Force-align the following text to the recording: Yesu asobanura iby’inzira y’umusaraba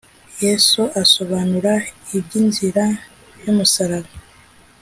Yesu 0.43 0.81
asobanura 1.01 1.73
iby’inzira 2.17 2.85
y’umusaraba 3.43 4.11